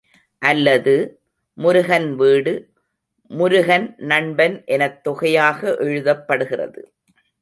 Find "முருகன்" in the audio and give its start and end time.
1.53-2.15, 3.27-3.95